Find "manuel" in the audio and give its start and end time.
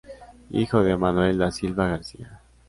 0.97-1.37